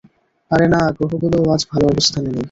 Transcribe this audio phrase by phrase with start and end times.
[0.51, 2.39] আরে না, গ্রহগুলোও আজ ভালো অবস্থানে নেই।